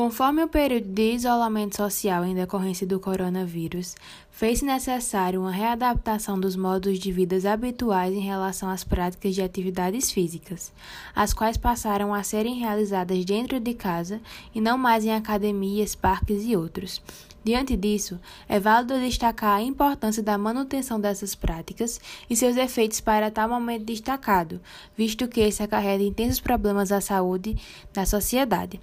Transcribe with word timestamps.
Conforme 0.00 0.42
o 0.42 0.48
período 0.48 0.86
de 0.86 1.12
isolamento 1.12 1.76
social 1.76 2.24
em 2.24 2.34
decorrência 2.34 2.86
do 2.86 2.98
coronavírus, 2.98 3.94
fez-se 4.30 4.64
necessário 4.64 5.42
uma 5.42 5.50
readaptação 5.50 6.40
dos 6.40 6.56
modos 6.56 6.98
de 6.98 7.12
vida 7.12 7.36
habituais 7.52 8.14
em 8.14 8.20
relação 8.20 8.70
às 8.70 8.82
práticas 8.82 9.34
de 9.34 9.42
atividades 9.42 10.10
físicas, 10.10 10.72
as 11.14 11.34
quais 11.34 11.58
passaram 11.58 12.14
a 12.14 12.22
serem 12.22 12.58
realizadas 12.58 13.26
dentro 13.26 13.60
de 13.60 13.74
casa 13.74 14.22
e 14.54 14.58
não 14.58 14.78
mais 14.78 15.04
em 15.04 15.12
academias, 15.12 15.94
parques 15.94 16.46
e 16.46 16.56
outros. 16.56 17.02
Diante 17.44 17.76
disso, 17.76 18.18
é 18.48 18.58
válido 18.58 18.98
destacar 19.00 19.58
a 19.58 19.62
importância 19.62 20.22
da 20.22 20.38
manutenção 20.38 20.98
dessas 20.98 21.34
práticas 21.34 22.00
e 22.30 22.34
seus 22.34 22.56
efeitos 22.56 23.02
para 23.02 23.30
tal 23.30 23.50
momento 23.50 23.84
destacado, 23.84 24.62
visto 24.96 25.28
que 25.28 25.40
esse 25.40 25.62
acarreta 25.62 26.02
intensos 26.02 26.40
problemas 26.40 26.90
à 26.90 27.02
saúde 27.02 27.54
da 27.92 28.06
sociedade. 28.06 28.80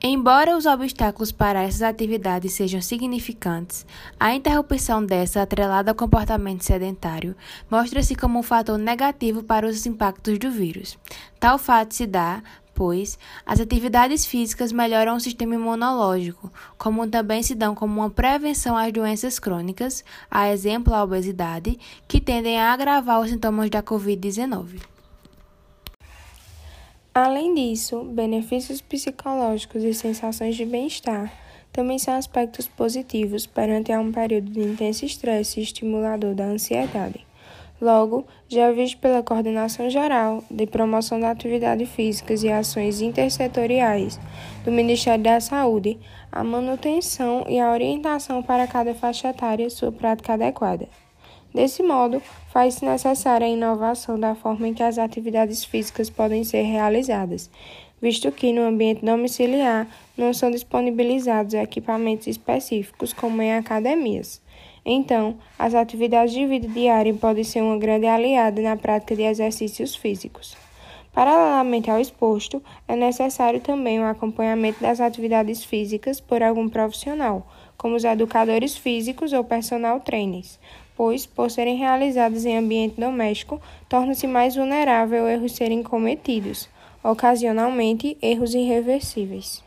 Embora 0.00 0.56
os 0.56 0.64
obstáculos 0.64 1.32
para 1.32 1.62
essas 1.62 1.82
atividades 1.82 2.52
sejam 2.52 2.80
significantes, 2.80 3.84
a 4.18 4.32
interrupção 4.32 5.04
dessa 5.04 5.42
atrelada 5.42 5.90
ao 5.90 5.94
comportamento 5.94 6.62
sedentário 6.62 7.34
mostra-se 7.68 8.14
como 8.14 8.38
um 8.38 8.42
fator 8.44 8.78
negativo 8.78 9.42
para 9.42 9.66
os 9.66 9.84
impactos 9.86 10.38
do 10.38 10.52
vírus. 10.52 10.96
Tal 11.40 11.58
fato 11.58 11.94
se 11.96 12.06
dá, 12.06 12.40
pois, 12.72 13.18
as 13.44 13.58
atividades 13.58 14.24
físicas 14.24 14.70
melhoram 14.70 15.16
o 15.16 15.20
sistema 15.20 15.56
imunológico, 15.56 16.52
como 16.78 17.08
também 17.08 17.42
se 17.42 17.56
dão 17.56 17.74
como 17.74 18.00
uma 18.00 18.08
prevenção 18.08 18.76
às 18.76 18.92
doenças 18.92 19.40
crônicas, 19.40 20.04
a 20.30 20.48
exemplo 20.48 20.94
a 20.94 21.02
obesidade, 21.02 21.76
que 22.06 22.20
tendem 22.20 22.56
a 22.56 22.72
agravar 22.72 23.20
os 23.20 23.30
sintomas 23.30 23.68
da 23.68 23.82
Covid-19. 23.82 24.78
Além 27.20 27.52
disso, 27.52 28.04
benefícios 28.04 28.80
psicológicos 28.80 29.82
e 29.82 29.92
sensações 29.92 30.54
de 30.54 30.64
bem-estar 30.64 31.32
também 31.72 31.98
são 31.98 32.14
aspectos 32.14 32.68
positivos 32.68 33.44
perante 33.44 33.90
um 33.90 34.12
período 34.12 34.48
de 34.52 34.60
intenso 34.60 35.04
estresse 35.04 35.60
estimulador 35.60 36.32
da 36.36 36.44
ansiedade. 36.44 37.26
Logo, 37.80 38.24
já 38.48 38.70
visto 38.70 38.98
pela 38.98 39.20
Coordenação 39.20 39.90
Geral 39.90 40.44
de 40.48 40.64
Promoção 40.64 41.18
da 41.18 41.32
Atividade 41.32 41.86
Física 41.86 42.34
e 42.34 42.52
Ações 42.52 43.00
Intersetoriais 43.00 44.20
do 44.64 44.70
Ministério 44.70 45.24
da 45.24 45.40
Saúde, 45.40 45.98
a 46.30 46.44
manutenção 46.44 47.44
e 47.48 47.58
a 47.58 47.72
orientação 47.72 48.44
para 48.44 48.68
cada 48.68 48.94
faixa 48.94 49.30
etária 49.30 49.68
sua 49.70 49.90
prática 49.90 50.34
adequada. 50.34 50.88
Desse 51.54 51.82
modo, 51.82 52.22
faz-se 52.52 52.84
necessária 52.84 53.46
a 53.46 53.50
inovação 53.50 54.18
da 54.18 54.34
forma 54.34 54.68
em 54.68 54.74
que 54.74 54.82
as 54.82 54.98
atividades 54.98 55.64
físicas 55.64 56.10
podem 56.10 56.44
ser 56.44 56.62
realizadas, 56.62 57.50
visto 58.00 58.30
que 58.30 58.52
no 58.52 58.62
ambiente 58.62 59.04
domiciliar 59.04 59.86
não 60.16 60.32
são 60.32 60.50
disponibilizados 60.50 61.54
equipamentos 61.54 62.26
específicos 62.26 63.12
como 63.12 63.40
em 63.40 63.54
academias. 63.54 64.40
Então, 64.84 65.36
as 65.58 65.74
atividades 65.74 66.32
de 66.32 66.46
vida 66.46 66.68
diária 66.68 67.12
podem 67.14 67.44
ser 67.44 67.62
uma 67.62 67.78
grande 67.78 68.06
aliada 68.06 68.60
na 68.62 68.76
prática 68.76 69.16
de 69.16 69.22
exercícios 69.22 69.94
físicos. 69.94 70.67
Paralelamente 71.12 71.90
ao 71.90 72.00
exposto, 72.00 72.62
é 72.86 72.94
necessário 72.94 73.60
também 73.60 73.98
o 74.00 74.04
acompanhamento 74.04 74.80
das 74.80 75.00
atividades 75.00 75.64
físicas 75.64 76.20
por 76.20 76.42
algum 76.42 76.68
profissional, 76.68 77.46
como 77.76 77.96
os 77.96 78.04
educadores 78.04 78.76
físicos 78.76 79.32
ou 79.32 79.42
personal 79.42 80.00
trainers, 80.00 80.58
pois, 80.96 81.26
por 81.26 81.50
serem 81.50 81.76
realizadas 81.76 82.44
em 82.44 82.56
ambiente 82.56 83.00
doméstico, 83.00 83.60
torna-se 83.88 84.26
mais 84.26 84.56
vulnerável 84.56 85.26
a 85.26 85.32
erros 85.32 85.52
serem 85.52 85.82
cometidos, 85.82 86.68
ocasionalmente 87.02 88.18
erros 88.20 88.54
irreversíveis. 88.54 89.62